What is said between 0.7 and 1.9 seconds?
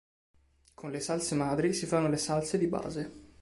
Con le salse madri si